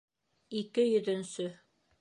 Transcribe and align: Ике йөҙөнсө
Ике 0.61 0.87
йөҙөнсө 0.95 1.49